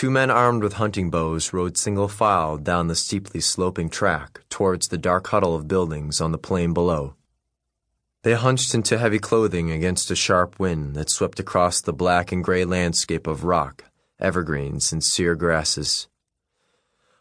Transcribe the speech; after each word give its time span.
Two 0.00 0.10
men 0.10 0.30
armed 0.30 0.62
with 0.62 0.72
hunting 0.80 1.10
bows 1.10 1.52
rode 1.52 1.76
single 1.76 2.08
file 2.08 2.56
down 2.56 2.86
the 2.86 2.94
steeply 2.94 3.42
sloping 3.42 3.90
track 3.90 4.40
towards 4.48 4.88
the 4.88 4.96
dark 4.96 5.26
huddle 5.26 5.54
of 5.54 5.68
buildings 5.68 6.22
on 6.22 6.32
the 6.32 6.38
plain 6.38 6.72
below. 6.72 7.16
They 8.22 8.32
hunched 8.32 8.74
into 8.74 8.96
heavy 8.96 9.18
clothing 9.18 9.70
against 9.70 10.10
a 10.10 10.16
sharp 10.16 10.58
wind 10.58 10.96
that 10.96 11.10
swept 11.10 11.38
across 11.38 11.82
the 11.82 11.92
black 11.92 12.32
and 12.32 12.42
gray 12.42 12.64
landscape 12.64 13.26
of 13.26 13.44
rock, 13.44 13.84
evergreens, 14.18 14.90
and 14.90 15.04
sere 15.04 15.34
grasses. 15.34 16.08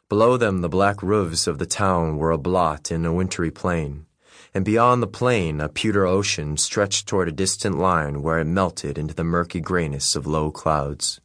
Below 0.08 0.38
them, 0.38 0.62
the 0.62 0.70
black 0.70 1.04
roofs 1.04 1.48
of 1.48 1.58
the 1.58 1.66
town 1.66 2.16
were 2.16 2.32
a 2.32 2.38
blot 2.38 2.92
in 2.92 3.06
a 3.06 3.12
wintry 3.12 3.52
plain, 3.52 4.06
and 4.54 4.64
beyond 4.64 5.04
the 5.04 5.08
plain, 5.08 5.60
a 5.60 5.68
pewter 5.68 6.08
ocean 6.08 6.56
stretched 6.56 7.10
toward 7.10 7.28
a 7.28 7.34
distant 7.34 7.78
line 7.78 8.22
where 8.22 8.40
it 8.40 8.46
melted 8.46 8.98
into 8.98 9.14
the 9.14 9.26
murky 9.26 9.60
grayness 9.60 10.16
of 10.16 10.26
low 10.26 10.50
clouds. 10.50 11.20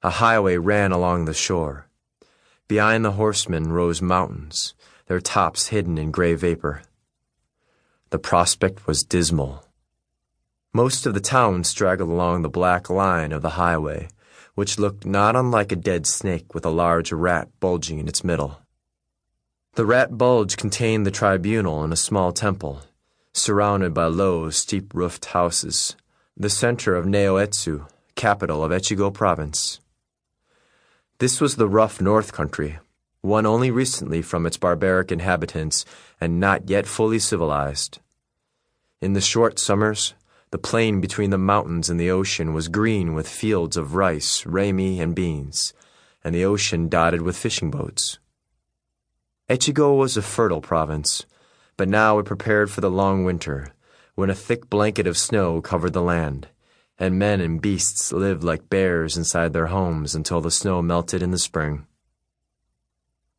A 0.00 0.10
highway 0.10 0.56
ran 0.56 0.92
along 0.92 1.24
the 1.24 1.34
shore. 1.34 1.88
Behind 2.68 3.04
the 3.04 3.12
horsemen 3.12 3.72
rose 3.72 4.00
mountains, 4.00 4.74
their 5.06 5.20
tops 5.20 5.68
hidden 5.68 5.98
in 5.98 6.12
gray 6.12 6.34
vapor. 6.34 6.82
The 8.10 8.20
prospect 8.20 8.86
was 8.86 9.02
dismal. 9.02 9.64
Most 10.72 11.04
of 11.04 11.14
the 11.14 11.20
town 11.20 11.64
straggled 11.64 12.10
along 12.10 12.42
the 12.42 12.48
black 12.48 12.88
line 12.88 13.32
of 13.32 13.42
the 13.42 13.58
highway, 13.58 14.08
which 14.54 14.78
looked 14.78 15.04
not 15.04 15.34
unlike 15.34 15.72
a 15.72 15.76
dead 15.76 16.06
snake 16.06 16.54
with 16.54 16.64
a 16.64 16.70
large 16.70 17.10
rat 17.10 17.48
bulging 17.58 17.98
in 17.98 18.06
its 18.06 18.22
middle. 18.22 18.60
The 19.74 19.84
rat 19.84 20.16
bulge 20.16 20.56
contained 20.56 21.06
the 21.06 21.10
tribunal 21.10 21.82
and 21.82 21.92
a 21.92 21.96
small 21.96 22.30
temple, 22.30 22.82
surrounded 23.32 23.94
by 23.94 24.06
low, 24.06 24.50
steep 24.50 24.94
roofed 24.94 25.24
houses, 25.24 25.96
the 26.36 26.50
center 26.50 26.94
of 26.94 27.04
Naoetsu, 27.04 27.86
capital 28.14 28.62
of 28.62 28.70
Echigo 28.70 29.12
province. 29.12 29.80
This 31.18 31.40
was 31.40 31.56
the 31.56 31.66
rough 31.66 32.00
north 32.00 32.32
country, 32.32 32.78
won 33.24 33.44
only 33.44 33.72
recently 33.72 34.22
from 34.22 34.46
its 34.46 34.56
barbaric 34.56 35.10
inhabitants 35.10 35.84
and 36.20 36.38
not 36.38 36.70
yet 36.70 36.86
fully 36.86 37.18
civilized. 37.18 37.98
In 39.00 39.14
the 39.14 39.20
short 39.20 39.58
summers, 39.58 40.14
the 40.52 40.58
plain 40.58 41.00
between 41.00 41.30
the 41.30 41.36
mountains 41.36 41.90
and 41.90 41.98
the 41.98 42.10
ocean 42.10 42.54
was 42.54 42.68
green 42.68 43.14
with 43.14 43.28
fields 43.28 43.76
of 43.76 43.96
rice, 43.96 44.46
ramie, 44.46 45.00
and 45.00 45.12
beans, 45.12 45.74
and 46.22 46.32
the 46.32 46.44
ocean 46.44 46.88
dotted 46.88 47.22
with 47.22 47.36
fishing 47.36 47.72
boats. 47.72 48.20
Echigo 49.48 49.96
was 49.96 50.16
a 50.16 50.22
fertile 50.22 50.60
province, 50.60 51.26
but 51.76 51.88
now 51.88 52.20
it 52.20 52.26
prepared 52.26 52.70
for 52.70 52.80
the 52.80 52.90
long 52.90 53.24
winter, 53.24 53.74
when 54.14 54.30
a 54.30 54.36
thick 54.36 54.70
blanket 54.70 55.08
of 55.08 55.18
snow 55.18 55.60
covered 55.60 55.94
the 55.94 56.02
land, 56.02 56.46
and 56.98 57.18
men 57.18 57.40
and 57.40 57.60
beasts 57.60 58.12
lived 58.12 58.42
like 58.42 58.68
bears 58.68 59.16
inside 59.16 59.52
their 59.52 59.68
homes 59.68 60.14
until 60.14 60.40
the 60.40 60.50
snow 60.50 60.82
melted 60.82 61.22
in 61.22 61.30
the 61.30 61.38
spring. 61.38 61.86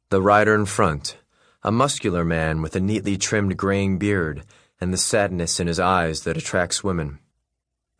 The 0.10 0.22
rider 0.22 0.56
in 0.56 0.66
front, 0.66 1.18
a 1.62 1.72
muscular 1.72 2.24
man 2.24 2.62
with 2.62 2.76
a 2.76 2.80
neatly 2.80 3.18
trimmed 3.18 3.58
graying 3.58 3.98
beard, 3.98 4.44
and 4.80 4.94
the 4.94 4.98
sadness 4.98 5.60
in 5.60 5.68
his 5.68 5.80
eyes 5.80 6.22
that 6.22 6.38
attracts 6.38 6.84
women. 6.84 7.20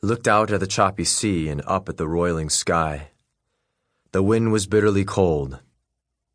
Looked 0.02 0.28
out 0.28 0.50
at 0.50 0.62
the 0.62 0.68
choppy 0.68 1.04
sea 1.04 1.50
and 1.50 1.62
up 1.68 1.90
at 1.90 1.98
the 1.98 2.08
roiling 2.08 2.50
sky. 2.50 3.10
The 4.14 4.24
wind 4.24 4.54
was 4.54 4.66
bitterly 4.66 5.04
cold. 5.04 5.60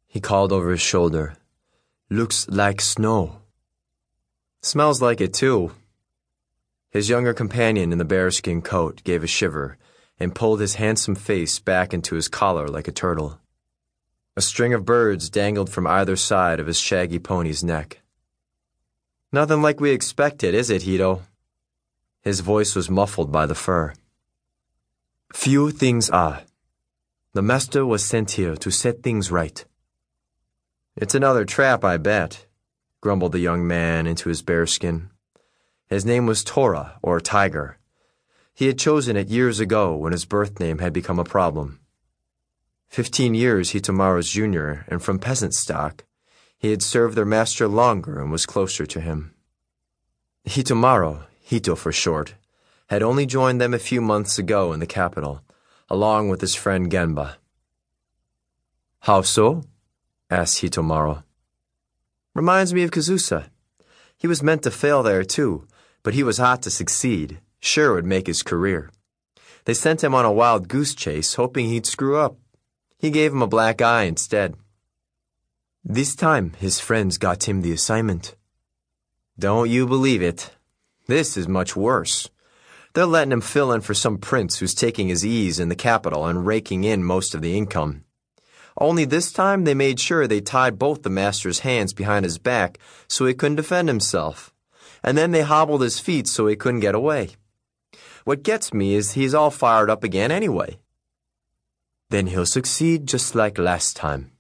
He 0.06 0.20
called 0.20 0.53
over 0.53 0.70
his 0.70 0.83
shoulder, 0.83 1.36
Looks 2.11 2.47
like 2.48 2.83
snow. 2.83 3.41
Smells 4.61 5.00
like 5.00 5.20
it 5.22 5.33
too. 5.33 5.72
His 6.95 7.09
younger 7.09 7.34
companion 7.34 7.91
in 7.91 7.98
the 7.98 8.05
bearskin 8.05 8.62
coat 8.62 9.03
gave 9.03 9.25
a 9.25 9.27
shiver 9.27 9.77
and 10.20 10.33
pulled 10.33 10.61
his 10.61 10.77
handsome 10.77 11.17
face 11.17 11.59
back 11.59 11.92
into 11.92 12.14
his 12.14 12.28
collar 12.28 12.69
like 12.69 12.87
a 12.87 12.92
turtle. 12.92 13.41
A 14.37 14.41
string 14.41 14.73
of 14.73 14.84
birds 14.84 15.28
dangled 15.28 15.69
from 15.69 15.89
either 15.89 16.15
side 16.15 16.61
of 16.61 16.69
his 16.69 16.78
shaggy 16.78 17.19
pony's 17.19 17.65
neck. 17.65 18.00
Nothing 19.33 19.61
like 19.61 19.81
we 19.81 19.91
expected, 19.91 20.55
is 20.55 20.71
it, 20.71 20.82
Hito? 20.82 21.22
His 22.22 22.38
voice 22.38 22.77
was 22.77 22.88
muffled 22.88 23.32
by 23.32 23.47
the 23.47 23.56
fur. 23.56 23.93
Few 25.32 25.72
things 25.72 26.09
are. 26.11 26.43
The 27.32 27.43
master 27.43 27.84
was 27.84 28.05
sent 28.05 28.31
here 28.32 28.55
to 28.55 28.71
set 28.71 29.03
things 29.03 29.32
right. 29.32 29.65
It's 30.94 31.16
another 31.16 31.44
trap, 31.44 31.82
I 31.82 31.97
bet, 31.97 32.47
grumbled 33.00 33.32
the 33.32 33.41
young 33.41 33.66
man 33.66 34.06
into 34.06 34.28
his 34.28 34.43
bearskin. 34.43 35.11
His 35.89 36.05
name 36.05 36.27
was 36.27 36.43
Tora, 36.43 36.99
or 37.03 37.21
Tiger. 37.21 37.78
He 38.55 38.67
had 38.67 38.78
chosen 38.78 39.17
it 39.17 39.28
years 39.28 39.61
ago 39.61 39.95
when 39.97 40.12
his 40.12 40.25
birth 40.25 40.59
name 40.61 40.78
had 40.78 40.93
become 40.93 41.19
a 41.19 41.25
problem. 41.25 41.81
Fifteen 42.89 43.34
years 43.34 43.72
Hitomaru's 43.72 44.31
junior, 44.31 44.84
and 44.89 45.03
from 45.03 45.19
peasant 45.19 45.55
stock, 45.55 46.05
he 46.56 46.71
had 46.71 46.83
served 46.83 47.17
their 47.17 47.25
master 47.25 47.69
longer 47.69 48.21
and 48.21 48.31
was 48.31 48.47
closer 48.47 48.87
to 48.87 49.00
him. 49.00 49.34
Hitomaru, 50.47 51.27
Hito 51.41 51.75
for 51.75 51.93
short, 51.93 52.34
had 52.89 53.03
only 53.03 53.27
joined 53.27 53.61
them 53.61 53.75
a 53.75 53.78
few 53.78 54.00
months 54.00 54.39
ago 54.39 54.73
in 54.73 54.81
the 54.81 54.87
capital, 54.87 55.43
along 55.89 56.28
with 56.28 56.41
his 56.41 56.55
friend 56.55 56.91
Genba. 56.91 57.37
How 59.00 59.23
so? 59.23 59.65
asked 60.31 60.62
Hitomaru. 60.62 61.25
Reminds 62.34 62.73
me 62.73 62.83
of 62.83 62.91
Kazusa. 62.91 63.50
He 64.17 64.27
was 64.27 64.43
meant 64.43 64.62
to 64.62 64.71
fail 64.71 65.03
there 65.03 65.25
too, 65.25 65.67
but 66.04 66.15
he 66.15 66.22
was 66.22 66.38
hot 66.38 66.62
to 66.62 66.70
succeed, 66.70 67.41
sure 67.59 67.94
would 67.94 68.06
make 68.06 68.28
his 68.28 68.44
career. 68.44 68.91
They 69.65 69.75
sent 69.75 70.04
him 70.04 70.15
on 70.15 70.25
a 70.25 70.32
wild 70.32 70.69
goose 70.69 70.94
chase, 70.94 71.34
hoping 71.34 71.66
he'd 71.66 71.87
screw 71.87 72.16
up. 72.16 72.37
He 72.98 73.10
gave 73.10 73.32
him 73.32 73.42
a 73.42 73.48
black 73.48 73.82
eye 73.82 74.04
instead. 74.04 74.54
This 75.82 76.14
time, 76.14 76.53
his 76.59 76.78
friends 76.78 77.19
got 77.19 77.48
him 77.48 77.62
the 77.62 77.72
assignment. 77.72 78.37
Don't 79.38 79.69
you 79.69 79.87
believe 79.87 80.22
it. 80.22 80.50
This 81.06 81.37
is 81.37 81.48
much 81.48 81.75
worse. 81.75 82.31
They're 82.93 83.06
letting 83.06 83.32
him 83.32 83.41
fill 83.41 83.72
in 83.72 83.81
for 83.81 83.93
some 83.93 84.19
prince 84.19 84.59
who's 84.59 84.75
taking 84.75 85.09
his 85.09 85.26
ease 85.26 85.59
in 85.59 85.69
the 85.69 85.75
capital 85.75 86.26
and 86.26 86.47
raking 86.47 86.84
in 86.84 87.03
most 87.03 87.34
of 87.34 87.43
the 87.43 87.59
income. 87.59 88.04
Only 88.78 89.04
this 89.04 89.32
time 89.32 89.64
they 89.64 89.75
made 89.75 89.98
sure 89.98 90.26
they 90.26 90.41
tied 90.41 90.78
both 90.78 91.03
the 91.03 91.10
master's 91.10 91.60
hands 91.60 91.93
behind 91.93 92.25
his 92.25 92.38
back 92.38 92.78
so 93.09 93.26
he 93.26 93.34
couldn't 93.34 93.56
defend 93.56 93.88
himself. 93.88 94.53
And 95.04 95.19
then 95.19 95.31
they 95.32 95.42
hobbled 95.42 95.82
his 95.82 96.00
feet 96.00 96.26
so 96.26 96.47
he 96.47 96.56
couldn't 96.56 96.81
get 96.81 96.94
away. 96.94 97.31
What 98.25 98.42
gets 98.42 98.72
me 98.72 98.94
is 98.94 99.12
he's 99.12 99.34
all 99.34 99.50
fired 99.50 99.91
up 99.91 100.03
again 100.03 100.32
anyway. 100.32 100.78
Then 102.09 102.28
he'll 102.28 102.47
succeed 102.47 103.06
just 103.06 103.34
like 103.34 103.59
last 103.59 103.97
time. 103.97 104.32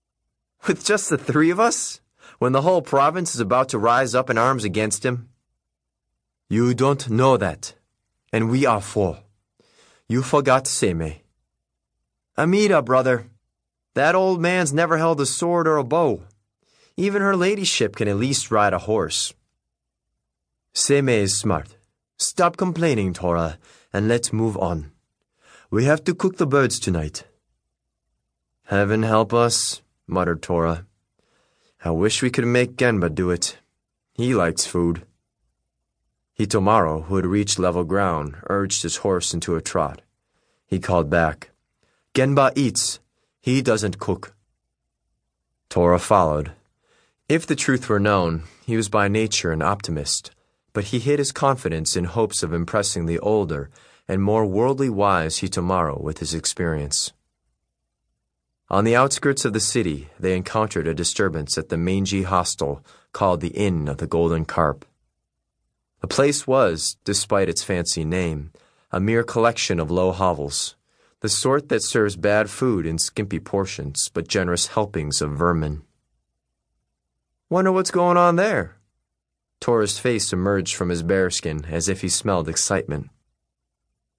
With 0.66 0.84
just 0.84 1.08
the 1.08 1.16
three 1.16 1.50
of 1.50 1.60
us? 1.60 2.00
When 2.40 2.52
the 2.52 2.62
whole 2.62 2.82
province 2.82 3.34
is 3.34 3.40
about 3.40 3.68
to 3.70 3.78
rise 3.78 4.14
up 4.14 4.28
in 4.28 4.38
arms 4.38 4.64
against 4.64 5.04
him? 5.04 5.28
You 6.50 6.74
don't 6.74 7.08
know 7.08 7.36
that. 7.36 7.74
And 8.32 8.50
we 8.50 8.66
are 8.66 8.80
four. 8.80 9.20
You 10.08 10.22
forgot 10.22 10.64
Seimei. 10.64 11.20
Amida, 12.36 12.82
brother. 12.82 13.26
That 13.94 14.14
old 14.14 14.40
man's 14.40 14.72
never 14.72 14.98
held 14.98 15.20
a 15.20 15.26
sword 15.26 15.68
or 15.68 15.76
a 15.76 15.84
bow. 15.84 16.22
Even 16.96 17.22
her 17.22 17.36
ladyship 17.36 17.94
can 17.94 18.08
at 18.08 18.16
least 18.16 18.50
ride 18.50 18.72
a 18.72 18.78
horse. 18.78 19.32
Seimei 20.78 21.22
is 21.22 21.36
smart. 21.36 21.74
Stop 22.18 22.56
complaining, 22.56 23.12
Tora, 23.12 23.58
and 23.92 24.06
let's 24.06 24.32
move 24.32 24.56
on. 24.56 24.92
We 25.72 25.86
have 25.86 26.04
to 26.04 26.14
cook 26.14 26.36
the 26.36 26.46
birds 26.46 26.78
tonight. 26.78 27.24
Heaven 28.66 29.02
help 29.02 29.34
us, 29.34 29.82
muttered 30.06 30.40
Tora. 30.40 30.86
I 31.84 31.90
wish 31.90 32.22
we 32.22 32.30
could 32.30 32.46
make 32.46 32.76
Genba 32.76 33.12
do 33.12 33.32
it. 33.32 33.58
He 34.14 34.36
likes 34.36 34.66
food. 34.66 35.04
Hitomaru, 36.38 37.06
who 37.06 37.16
had 37.16 37.26
reached 37.26 37.58
level 37.58 37.82
ground, 37.82 38.36
urged 38.48 38.82
his 38.84 38.98
horse 38.98 39.34
into 39.34 39.56
a 39.56 39.60
trot. 39.60 40.02
He 40.64 40.78
called 40.78 41.10
back, 41.10 41.50
Genba 42.14 42.52
eats. 42.54 43.00
He 43.40 43.62
doesn't 43.62 43.98
cook. 43.98 44.32
Tora 45.70 45.98
followed. 45.98 46.52
If 47.28 47.48
the 47.48 47.56
truth 47.56 47.88
were 47.88 47.98
known, 47.98 48.44
he 48.64 48.76
was 48.76 48.88
by 48.88 49.08
nature 49.08 49.50
an 49.50 49.60
optimist, 49.60 50.30
but 50.72 50.84
he 50.84 50.98
hid 50.98 51.18
his 51.18 51.32
confidence 51.32 51.96
in 51.96 52.04
hopes 52.04 52.42
of 52.42 52.52
impressing 52.52 53.06
the 53.06 53.18
older 53.18 53.70
and 54.06 54.22
more 54.22 54.46
worldly 54.46 54.88
wise 54.88 55.38
Hitomaru 55.38 56.00
with 56.00 56.18
his 56.18 56.34
experience. 56.34 57.12
On 58.70 58.84
the 58.84 58.96
outskirts 58.96 59.44
of 59.44 59.52
the 59.52 59.60
city, 59.60 60.08
they 60.18 60.36
encountered 60.36 60.86
a 60.86 60.94
disturbance 60.94 61.56
at 61.56 61.68
the 61.68 61.76
mangy 61.78 62.22
hostel 62.22 62.84
called 63.12 63.40
the 63.40 63.48
Inn 63.48 63.88
of 63.88 63.98
the 63.98 64.06
Golden 64.06 64.44
Carp. 64.44 64.84
The 66.00 66.06
place 66.06 66.46
was, 66.46 66.96
despite 67.04 67.48
its 67.48 67.64
fancy 67.64 68.04
name, 68.04 68.52
a 68.92 69.00
mere 69.00 69.24
collection 69.24 69.80
of 69.80 69.90
low 69.90 70.12
hovels, 70.12 70.76
the 71.20 71.28
sort 71.28 71.68
that 71.68 71.82
serves 71.82 72.16
bad 72.16 72.48
food 72.48 72.86
in 72.86 72.98
skimpy 72.98 73.40
portions 73.40 74.08
but 74.12 74.28
generous 74.28 74.68
helpings 74.68 75.20
of 75.20 75.32
vermin. 75.32 75.82
Wonder 77.50 77.72
what's 77.72 77.90
going 77.90 78.16
on 78.16 78.36
there? 78.36 78.77
Tora's 79.60 79.98
face 79.98 80.32
emerged 80.32 80.74
from 80.74 80.88
his 80.88 81.02
bearskin 81.02 81.64
as 81.66 81.88
if 81.88 82.00
he 82.00 82.08
smelled 82.08 82.48
excitement. 82.48 83.10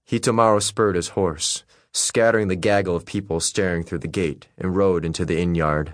Hitomaru 0.10 0.62
spurred 0.62 0.96
his 0.96 1.10
horse, 1.10 1.64
scattering 1.94 2.48
the 2.48 2.56
gaggle 2.56 2.96
of 2.96 3.06
people 3.06 3.40
staring 3.40 3.84
through 3.84 4.00
the 4.00 4.08
gate, 4.08 4.48
and 4.58 4.76
rode 4.76 5.06
into 5.06 5.26
the 5.26 5.40
inn 5.40 5.56
yard. 5.56 5.94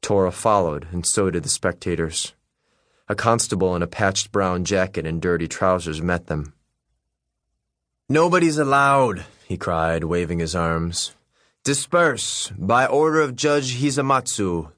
Tora 0.00 0.32
followed, 0.32 0.88
and 0.92 1.06
so 1.06 1.30
did 1.30 1.42
the 1.42 1.48
spectators. 1.48 2.34
A 3.08 3.14
constable 3.14 3.76
in 3.76 3.82
a 3.82 3.86
patched 3.86 4.32
brown 4.32 4.64
jacket 4.64 5.06
and 5.06 5.20
dirty 5.20 5.48
trousers 5.48 6.00
met 6.00 6.26
them. 6.26 6.54
Nobody's 8.08 8.58
allowed, 8.58 9.24
he 9.46 9.56
cried, 9.56 10.04
waving 10.04 10.38
his 10.38 10.54
arms. 10.54 11.14
Disperse, 11.64 12.52
by 12.58 12.86
order 12.86 13.20
of 13.20 13.36
Judge 13.36 13.80
Hisamatsu. 13.80 14.72